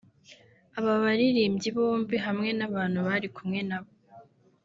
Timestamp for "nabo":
3.69-3.91